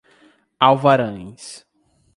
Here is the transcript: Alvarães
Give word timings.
Alvarães 0.59 1.63